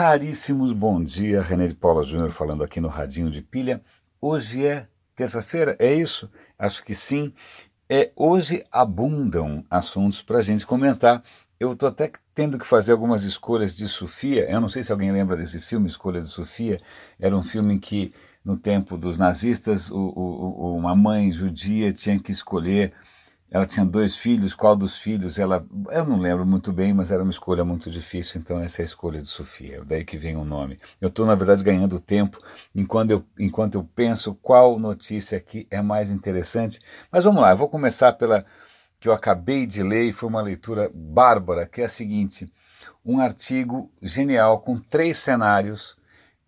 [0.00, 3.82] raríssimos bom dia, René de Paula Júnior falando aqui no Radinho de Pilha.
[4.18, 6.30] Hoje é terça-feira, é isso?
[6.58, 7.34] Acho que sim.
[7.86, 11.22] É, hoje abundam assuntos para a gente comentar.
[11.60, 14.50] Eu estou até tendo que fazer algumas escolhas de Sofia.
[14.50, 16.80] Eu não sei se alguém lembra desse filme, Escolha de Sofia.
[17.18, 22.32] Era um filme que, no tempo dos nazistas, o, o, uma mãe judia tinha que
[22.32, 22.94] escolher
[23.50, 25.66] ela tinha dois filhos, qual dos filhos ela.
[25.90, 28.86] Eu não lembro muito bem, mas era uma escolha muito difícil, então essa é a
[28.86, 30.78] escolha de Sofia, daí que vem o nome.
[31.00, 32.38] Eu estou, na verdade, ganhando tempo
[32.74, 36.80] enquanto eu, enquanto eu penso qual notícia aqui é mais interessante.
[37.10, 38.44] Mas vamos lá, eu vou começar pela
[39.00, 42.46] que eu acabei de ler e foi uma leitura bárbara, que é a seguinte:
[43.04, 45.96] um artigo genial com três cenários.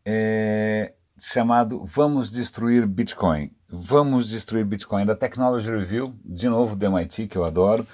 [0.05, 0.93] É,
[1.25, 3.53] chamado Vamos Destruir Bitcoin.
[3.69, 7.87] Vamos Destruir Bitcoin, da Technology Review, de novo do MIT, que eu adoro.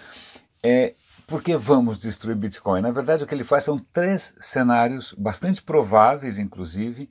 [0.63, 0.95] É,
[1.27, 2.81] por que vamos destruir Bitcoin?
[2.81, 7.11] Na verdade, o que ele faz são três cenários, bastante prováveis, inclusive,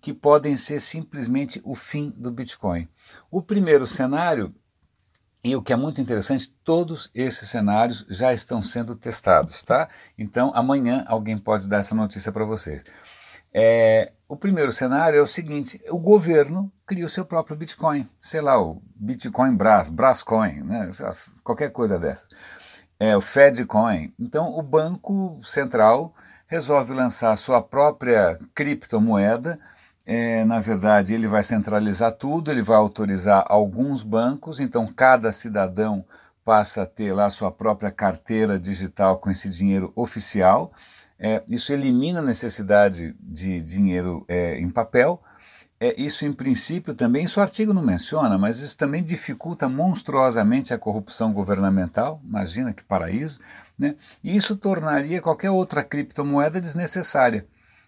[0.00, 2.88] que podem ser simplesmente o fim do Bitcoin.
[3.30, 4.54] O primeiro cenário,
[5.44, 9.86] e o que é muito interessante, todos esses cenários já estão sendo testados, tá?
[10.16, 12.84] Então, amanhã alguém pode dar essa notícia para vocês.
[13.52, 18.40] É, o primeiro cenário é o seguinte: o governo cria o seu próprio Bitcoin, sei
[18.40, 20.92] lá, o Bitcoin Brás, Brascoin, né,
[21.42, 22.28] qualquer coisa dessas.
[23.00, 24.12] É, o Fedcoin.
[24.18, 26.12] Então, o Banco Central
[26.46, 29.58] resolve lançar sua própria criptomoeda.
[30.04, 36.04] É, na verdade, ele vai centralizar tudo, ele vai autorizar alguns bancos, então cada cidadão
[36.44, 40.72] passa a ter lá sua própria carteira digital com esse dinheiro oficial.
[41.18, 45.20] É, isso elimina a necessidade de dinheiro é, em papel.
[45.80, 50.74] É, isso, em princípio, também, isso o artigo não menciona, mas isso também dificulta monstruosamente
[50.74, 52.20] a corrupção governamental.
[52.24, 53.40] Imagina que paraíso.
[53.78, 53.94] Né?
[54.22, 57.46] E isso tornaria qualquer outra criptomoeda desnecessária.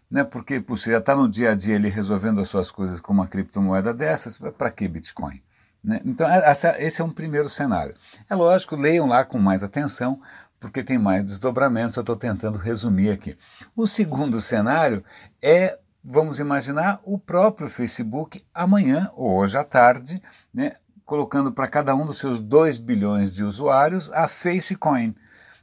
[0.08, 0.22] Né?
[0.22, 3.26] Porque você já está no dia a dia ele resolvendo as suas coisas com uma
[3.26, 5.42] criptomoeda dessas, para que Bitcoin?
[5.82, 6.00] Né?
[6.04, 7.94] Então, essa, esse é um primeiro cenário.
[8.28, 10.20] É lógico, leiam lá com mais atenção,
[10.60, 13.36] porque tem mais desdobramentos, eu estou tentando resumir aqui.
[13.74, 15.02] O segundo cenário
[15.42, 20.22] é, vamos imaginar, o próprio Facebook amanhã ou hoje à tarde,
[20.52, 25.14] né, colocando para cada um dos seus 2 bilhões de usuários a Facecoin.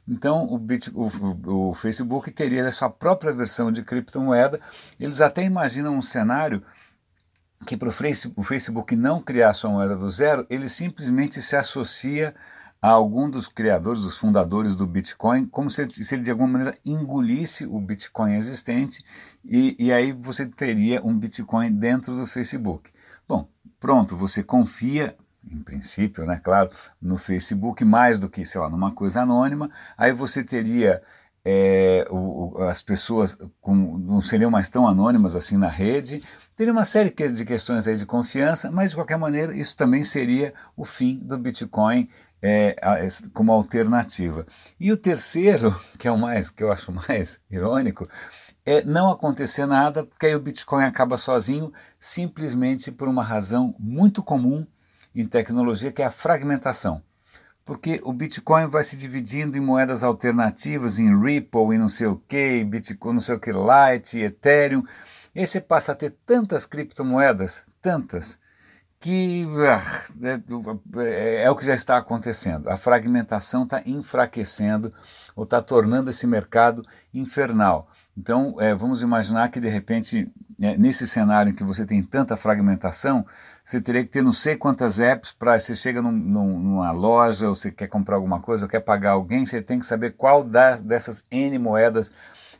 [0.06, 4.58] Então, o, Bit, o, o, Facebook teria a sua própria versão de criptomoeda.
[4.98, 6.62] Eles até imaginam um cenário
[7.66, 12.34] que para o Facebook não criar sua moeda do zero, ele simplesmente se associa
[12.80, 16.78] a algum dos criadores, dos fundadores do Bitcoin, como se, se ele de alguma maneira
[16.84, 19.04] engolisse o Bitcoin existente
[19.44, 22.90] e, e aí você teria um Bitcoin dentro do Facebook.
[23.26, 23.48] Bom,
[23.80, 25.16] pronto, você confia
[25.50, 30.12] em princípio, né, claro, no Facebook, mais do que, sei lá, numa coisa anônima, aí
[30.12, 31.02] você teria
[31.44, 36.22] é, o, as pessoas com, não seriam mais tão anônimas assim na rede,
[36.56, 40.52] teria uma série de questões aí de confiança, mas de qualquer maneira isso também seria
[40.76, 42.08] o fim do Bitcoin
[42.42, 42.76] é,
[43.32, 44.46] como alternativa.
[44.78, 48.08] E o terceiro, que é o mais que eu acho mais irônico,
[48.64, 54.22] é não acontecer nada, porque aí o Bitcoin acaba sozinho, simplesmente por uma razão muito
[54.22, 54.66] comum
[55.14, 57.02] em tecnologia, que é a fragmentação.
[57.64, 62.16] Porque o Bitcoin vai se dividindo em moedas alternativas, em Ripple e não sei o
[62.16, 64.82] que, Bitcoin, não sei o que, Lite, Ethereum.
[65.34, 68.38] E aí você passa a ter tantas criptomoedas, tantas,
[69.00, 72.68] que ah, é, é, é, o que já está acontecendo.
[72.68, 74.92] A fragmentação está enfraquecendo
[75.36, 77.88] ou está tornando esse mercado infernal.
[78.16, 80.28] Então, é, vamos imaginar que de repente,
[80.60, 83.24] é, nesse cenário em que você tem tanta fragmentação,
[83.62, 87.48] você teria que ter não sei quantas apps para você chega num, num, numa loja,
[87.48, 90.42] ou você quer comprar alguma coisa, ou quer pagar alguém, você tem que saber qual
[90.42, 92.10] das, dessas N moedas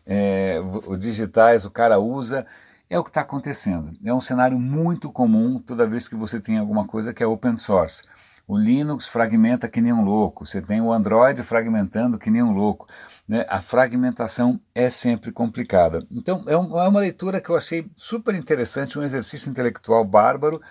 [0.06, 0.60] é,
[0.96, 2.46] digitais o cara usa
[2.90, 3.96] é o que está acontecendo.
[4.04, 7.56] É um cenário muito comum toda vez que você tem alguma coisa que é open
[7.56, 8.04] source.
[8.46, 12.52] O Linux fragmenta que nem um louco, você tem o Android fragmentando que nem um
[12.52, 12.88] louco.
[13.28, 13.44] Né?
[13.46, 16.06] A fragmentação é sempre complicada.
[16.10, 20.62] Então, é, um, é uma leitura que eu achei super interessante, um exercício intelectual bárbaro,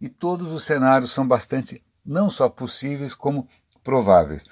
[0.00, 3.46] e todos os cenários são bastante, não só possíveis, como
[3.84, 4.46] prováveis.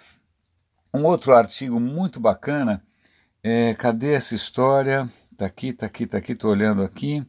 [0.92, 2.82] Um outro artigo muito bacana,
[3.42, 5.10] é, cadê essa história?
[5.34, 7.26] Está aqui, está aqui, está aqui, estou olhando aqui.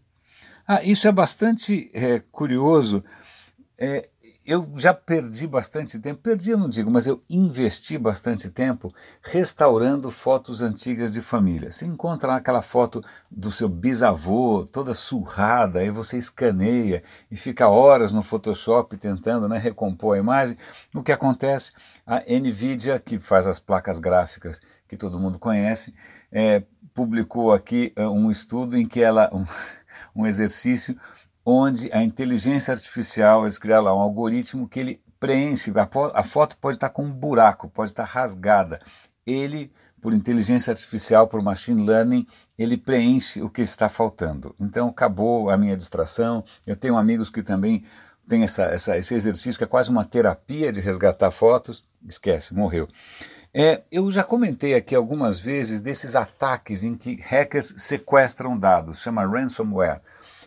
[0.67, 3.03] Ah, isso é bastante é, curioso.
[3.79, 4.09] É,
[4.45, 8.93] eu já perdi bastante tempo, perdi eu não digo, mas eu investi bastante tempo
[9.23, 11.71] restaurando fotos antigas de família.
[11.71, 18.13] Você encontra aquela foto do seu bisavô toda surrada, aí você escaneia e fica horas
[18.13, 20.55] no Photoshop tentando né, recompor a imagem.
[20.93, 21.71] O que acontece?
[22.05, 25.91] A NVIDIA, que faz as placas gráficas que todo mundo conhece,
[26.35, 29.45] é, publicou aqui uh, um estudo em que ela, um,
[30.13, 30.97] um exercício
[31.45, 36.57] onde a inteligência artificial, eles criaram lá um algoritmo que ele preenche, a, a foto
[36.57, 38.81] pode estar com um buraco, pode estar rasgada.
[39.25, 39.71] Ele,
[40.01, 42.27] por inteligência artificial, por machine learning,
[42.57, 44.53] ele preenche o que está faltando.
[44.59, 46.43] Então acabou a minha distração.
[46.67, 47.85] Eu tenho amigos que também
[48.27, 51.83] têm essa, essa, esse exercício que é quase uma terapia de resgatar fotos.
[52.07, 52.87] Esquece, morreu.
[53.57, 59.25] É, eu já comentei aqui algumas vezes desses ataques em que hackers sequestram dados, chama
[59.25, 60.01] ransomware.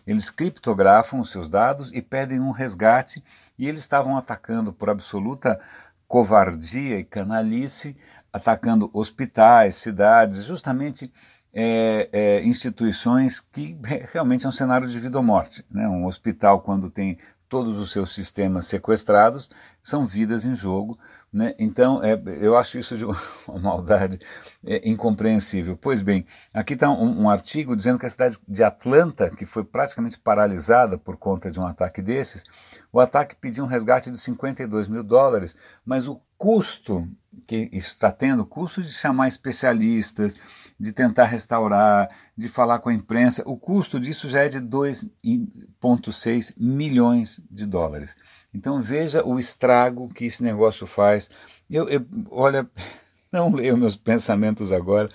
[0.06, 3.24] Eles criptografam os seus dados e pedem um resgate,
[3.58, 5.58] e eles estavam atacando por absoluta
[6.06, 7.96] covardia e canalice,
[8.30, 11.10] atacando hospitais, cidades, justamente
[11.50, 13.74] é, é, instituições que
[14.12, 15.64] realmente é um cenário de vida ou morte.
[15.70, 15.88] Né?
[15.88, 17.16] Um hospital, quando tem
[17.48, 19.50] todos os seus sistemas sequestrados,
[19.82, 20.98] são vidas em jogo.
[21.32, 21.54] Né?
[21.58, 23.04] Então, é, eu acho isso de
[23.46, 24.18] uma maldade
[24.64, 25.76] é, incompreensível.
[25.76, 29.62] Pois bem, aqui está um, um, artigo dizendo que a cidade de Atlanta, que foi
[29.62, 32.44] praticamente paralisada por conta de um ataque desses,
[32.90, 35.54] o ataque pediu um resgate de 52 mil dólares,
[35.84, 37.06] mas o custo
[37.46, 40.34] que está tendo, o custo de chamar especialistas,
[40.80, 46.54] de tentar restaurar, de falar com a imprensa, o custo disso já é de 2,6
[46.56, 48.16] milhões de dólares.
[48.58, 51.30] Então veja o estrago que esse negócio faz.
[51.70, 52.68] Eu, eu, olha,
[53.30, 55.08] não leio meus pensamentos agora,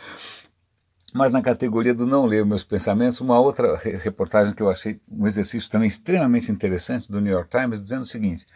[1.13, 5.27] mas na categoria do não leio meus pensamentos, uma outra reportagem que eu achei um
[5.27, 8.47] exercício também extremamente interessante do New York Times, dizendo o seguinte: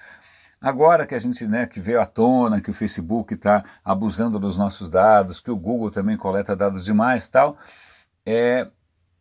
[0.59, 4.57] Agora que a gente né, que veio à tona que o Facebook está abusando dos
[4.57, 7.57] nossos dados, que o Google também coleta dados demais tal,
[8.25, 8.69] é,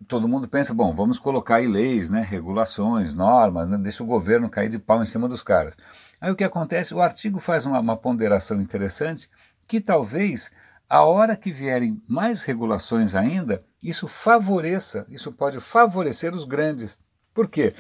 [0.07, 4.49] todo mundo pensa, bom, vamos colocar aí leis, né, regulações, normas, né, deixa o governo
[4.49, 5.77] cair de pau em cima dos caras.
[6.21, 6.95] Aí o que acontece?
[6.95, 9.31] O artigo faz uma, uma ponderação interessante
[9.67, 10.51] que talvez
[10.89, 16.99] a hora que vierem mais regulações ainda, isso favoreça, isso pode favorecer os grandes.
[17.35, 17.75] Por quê?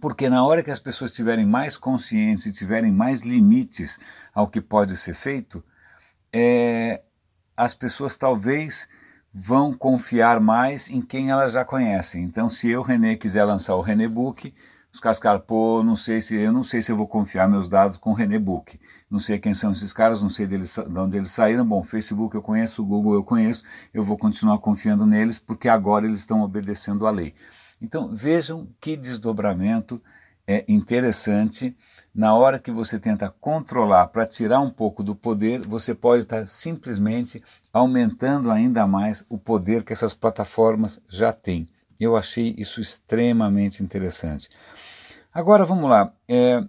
[0.00, 3.98] Porque na hora que as pessoas estiverem mais conscientes e tiverem mais limites
[4.34, 5.64] ao que pode ser feito,
[6.32, 7.02] é,
[7.56, 8.86] as pessoas talvez
[9.38, 12.24] vão confiar mais em quem elas já conhecem.
[12.24, 14.54] Então, se eu, René, quiser lançar o René Book,
[14.90, 17.68] os caras ficaram, pô, não sei se eu não sei se eu vou confiar meus
[17.68, 18.80] dados com o René Book.
[19.10, 21.66] Não sei quem são esses caras, não sei deles, de onde eles saíram.
[21.66, 23.62] Bom, Facebook eu conheço, Google eu conheço,
[23.92, 27.34] eu vou continuar confiando neles porque agora eles estão obedecendo à lei.
[27.80, 30.00] Então vejam que desdobramento
[30.46, 31.76] é interessante.
[32.16, 36.46] Na hora que você tenta controlar para tirar um pouco do poder, você pode estar
[36.46, 41.68] simplesmente aumentando ainda mais o poder que essas plataformas já têm.
[42.00, 44.48] Eu achei isso extremamente interessante.
[45.30, 46.10] Agora vamos lá.
[46.26, 46.64] É,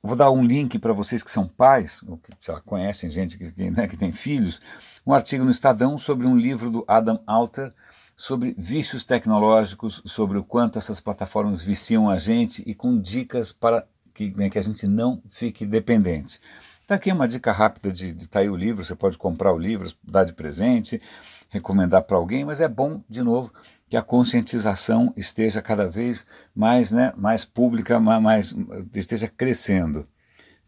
[0.00, 3.50] vou dar um link para vocês que são pais, ou que lá, conhecem gente que,
[3.50, 4.60] que, né, que tem filhos,
[5.04, 7.74] um artigo no Estadão sobre um livro do Adam Alter
[8.16, 13.86] sobre vícios tecnológicos, sobre o quanto essas plataformas viciam a gente e com dicas para
[14.14, 16.40] que, né, que a gente não fique dependente.
[16.80, 19.58] Está aqui uma dica rápida de, de tá aí o livro, você pode comprar o
[19.58, 21.00] livro, dar de presente,
[21.48, 23.52] recomendar para alguém, mas é bom, de novo,
[23.88, 28.54] que a conscientização esteja cada vez mais, né, mais pública, mais,
[28.94, 30.06] esteja crescendo.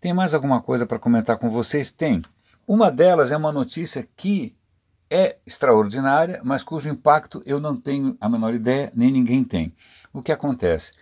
[0.00, 1.90] Tem mais alguma coisa para comentar com vocês?
[1.90, 2.22] Tem.
[2.66, 4.56] Uma delas é uma notícia que
[5.10, 9.75] é extraordinária, mas cujo impacto eu não tenho a menor ideia, nem ninguém tem.
[10.12, 10.92] O que acontece?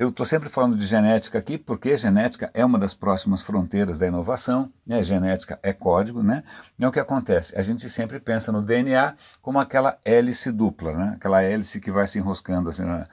[0.00, 4.06] Eu estou sempre falando de genética aqui, porque genética é uma das próximas fronteiras da
[4.06, 5.02] inovação, né?
[5.02, 6.42] genética é código, né?
[6.78, 7.54] E é o que acontece?
[7.54, 11.12] A gente sempre pensa no DNA como aquela hélice dupla, né?
[11.16, 12.84] aquela hélice que vai se enroscando assim.
[12.84, 13.06] Né?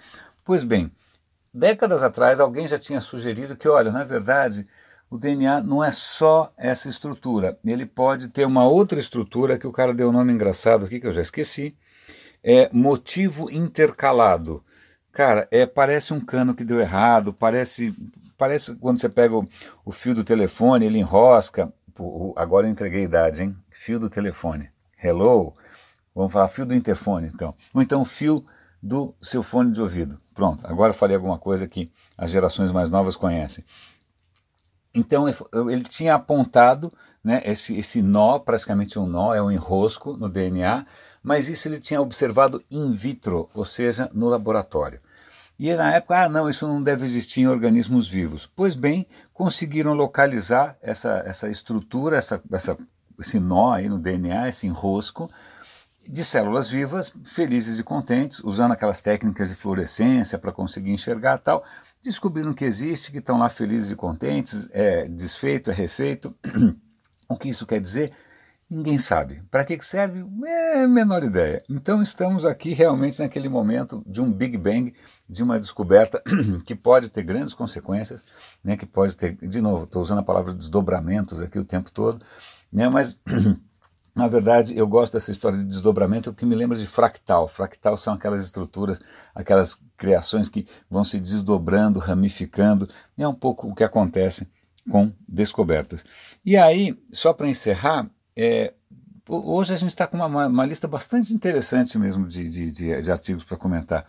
[0.45, 0.89] Pois bem,
[1.53, 4.65] décadas atrás alguém já tinha sugerido que, olha, na verdade,
[5.09, 9.73] o DNA não é só essa estrutura, ele pode ter uma outra estrutura que o
[9.73, 11.77] cara deu um nome engraçado aqui que eu já esqueci,
[12.41, 14.63] é motivo intercalado.
[15.17, 17.91] Cara, é, parece um cano que deu errado, parece,
[18.37, 19.49] parece quando você pega o,
[19.83, 21.73] o fio do telefone, ele enrosca.
[21.95, 23.57] Pô, agora eu entreguei a idade, hein?
[23.71, 24.69] Fio do telefone.
[25.03, 25.55] Hello?
[26.13, 27.55] Vamos falar fio do interfone, então.
[27.73, 28.45] Ou então fio
[28.79, 30.21] do seu fone de ouvido.
[30.35, 33.65] Pronto, agora falei alguma coisa que as gerações mais novas conhecem.
[34.93, 36.93] Então ele tinha apontado
[37.23, 40.85] né, esse, esse nó, praticamente um nó, é um enrosco no DNA,
[41.23, 45.01] mas isso ele tinha observado in vitro, ou seja, no laboratório.
[45.59, 48.45] E na época, ah, não, isso não deve existir em organismos vivos.
[48.45, 52.77] Pois bem, conseguiram localizar essa, essa estrutura, essa, essa,
[53.19, 55.29] esse nó aí no DNA, esse enrosco,
[56.07, 61.65] de células vivas, felizes e contentes, usando aquelas técnicas de fluorescência para conseguir enxergar tal,
[62.01, 66.35] descobriram que existe, que estão lá felizes e contentes, é desfeito, é refeito.
[67.27, 68.13] o que isso quer dizer?
[68.69, 69.41] Ninguém sabe.
[69.49, 70.25] Para que serve?
[70.45, 71.63] É a menor ideia.
[71.69, 74.93] Então estamos aqui realmente naquele momento de um Big Bang,
[75.27, 76.21] de uma descoberta
[76.65, 78.21] que pode ter grandes consequências,
[78.61, 82.21] né, que pode ter, de novo, estou usando a palavra desdobramentos aqui o tempo todo,
[82.71, 83.17] né, mas
[84.13, 87.47] na verdade eu gosto dessa história de desdobramento porque me lembra de fractal.
[87.47, 89.01] Fractal são aquelas estruturas,
[89.33, 94.45] aquelas criações que vão se desdobrando, ramificando, é um pouco o que acontece
[94.91, 96.05] com descobertas.
[96.45, 98.71] E aí, só para encerrar, é,
[99.27, 103.11] hoje a gente está com uma, uma, lista bastante interessante mesmo de, de, de, de
[103.11, 104.05] artigos para comentar.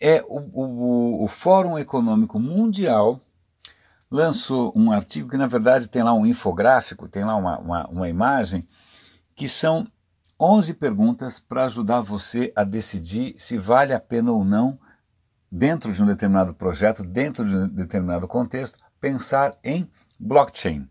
[0.00, 3.20] É o, o, o, Fórum Econômico Mundial
[4.08, 8.08] lançou um artigo que na verdade tem lá um infográfico, tem lá uma, uma, uma
[8.08, 8.66] imagem,
[9.34, 9.88] que são
[10.38, 14.78] 11 perguntas para ajudar você a decidir se vale a pena ou não,
[15.50, 20.88] dentro de um determinado projeto, dentro de um determinado contexto, pensar em blockchain.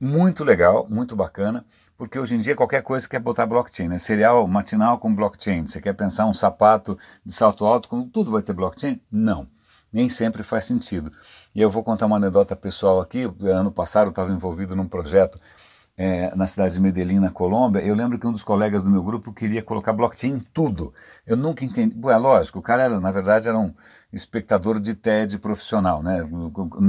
[0.00, 1.62] Muito legal, muito bacana,
[1.96, 3.98] porque hoje em dia qualquer coisa quer botar blockchain, né?
[3.98, 5.66] Cereal matinal com blockchain.
[5.66, 8.98] Você quer pensar um sapato de salto alto com tudo vai ter blockchain?
[9.12, 9.46] Não,
[9.92, 11.12] nem sempre faz sentido.
[11.54, 13.30] E eu vou contar uma anedota pessoal aqui.
[13.42, 15.38] Ano passado eu estava envolvido num projeto
[15.98, 19.02] é, na cidade de Medellín, na Colômbia, eu lembro que um dos colegas do meu
[19.02, 20.94] grupo queria colocar blockchain em tudo.
[21.26, 21.94] Eu nunca entendi.
[22.08, 23.74] é lógico, o cara, era, na verdade, era um
[24.12, 26.18] espectador de TED profissional, né?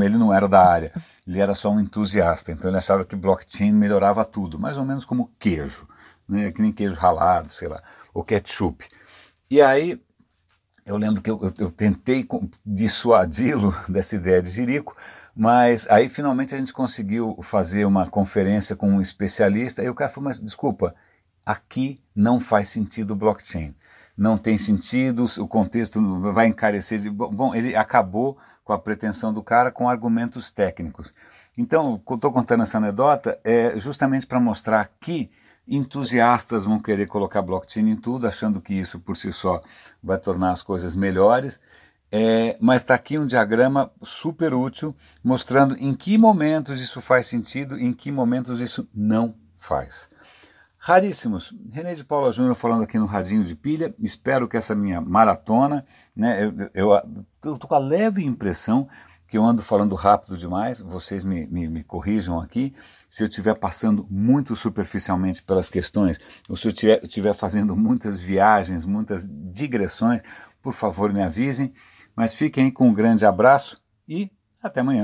[0.04, 0.92] Ele não era da área,
[1.28, 5.06] ele era só um entusiasta, então ele achava que blockchain melhorava tudo, mais ou menos
[5.06, 5.88] como queijo,
[6.28, 6.52] né?
[6.52, 7.82] Que nem queijo ralado, sei lá,
[8.14, 8.88] ou ketchup.
[9.50, 10.02] E aí
[10.86, 12.28] eu lembro que eu, eu, tentei
[12.66, 14.96] dissuadi-lo dessa ideia de jirico,
[15.36, 20.10] mas aí finalmente a gente conseguiu fazer uma conferência com um especialista, e o cara
[20.10, 20.96] falou, mas desculpa,
[21.46, 23.76] aqui não faz sentido blockchain.
[24.18, 26.02] Não tem sentido, o contexto
[26.34, 27.00] vai encarecer.
[27.00, 27.10] De...
[27.10, 31.14] Bom, ele acabou com a pretensão do cara com argumentos técnicos.
[31.58, 35.30] Então, estou contando essa anedota é justamente para mostrar que
[35.68, 39.62] entusiastas vão querer colocar blockchain em tudo, achando que isso por si só
[40.02, 41.60] vai tornar as coisas melhores.
[42.12, 47.80] É, mas está aqui um diagrama super útil mostrando em que momentos isso faz sentido
[47.80, 50.10] em que momentos isso não faz.
[50.84, 51.54] Raríssimos.
[51.70, 53.94] René de Paula Júnior falando aqui no Radinho de Pilha.
[54.00, 55.86] Espero que essa minha maratona,
[56.16, 56.92] né, eu
[57.54, 58.90] estou com a leve impressão
[59.28, 62.74] que eu ando falando rápido demais, vocês me, me, me corrijam aqui.
[63.08, 66.20] Se eu estiver passando muito superficialmente pelas questões,
[66.50, 66.74] ou se eu
[67.04, 70.24] estiver fazendo muitas viagens, muitas digressões,
[70.62, 71.72] por favor me avisem.
[72.16, 75.00] Mas fiquem com um grande abraço e até amanhã.